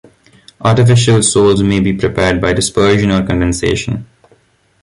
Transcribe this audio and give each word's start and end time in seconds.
Artificial 0.59 1.21
sols 1.21 1.61
may 1.61 1.79
be 1.79 1.93
prepared 1.93 2.41
by 2.41 2.53
dispersion 2.53 3.11
or 3.11 3.23
condensation. 3.23 4.07